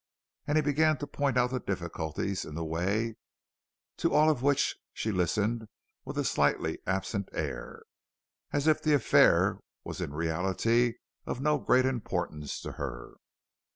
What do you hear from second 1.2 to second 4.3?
out the difficulties in the way, to